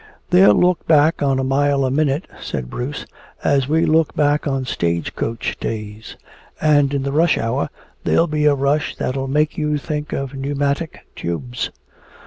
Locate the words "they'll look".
0.31-0.87